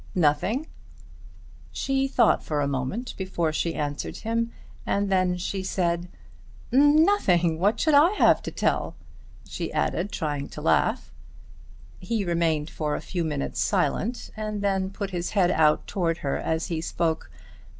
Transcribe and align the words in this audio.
"Nothing?" 0.15 0.65
She 1.71 2.07
thought 2.07 2.43
a 2.51 2.67
moment 2.67 3.13
before 3.17 3.53
she 3.53 3.75
answered 3.75 4.17
him 4.17 4.51
and 4.83 5.11
then 5.11 5.37
she 5.37 5.61
said, 5.61 6.09
"Nothing. 6.71 7.59
What 7.59 7.79
should 7.79 7.93
I 7.93 8.09
have 8.13 8.41
to 8.41 8.51
tell?" 8.51 8.95
she 9.47 9.71
added 9.71 10.11
trying 10.11 10.49
to 10.49 10.59
laugh. 10.63 11.11
He 11.99 12.25
remained 12.25 12.71
for 12.71 12.95
a 12.95 12.99
few 12.99 13.23
minutes 13.23 13.59
silent, 13.59 14.31
and 14.35 14.63
then 14.63 14.89
put 14.89 15.11
his 15.11 15.29
head 15.37 15.51
out 15.51 15.85
towards 15.85 16.21
her 16.21 16.35
as 16.35 16.65
he 16.69 16.81
spoke. 16.81 17.29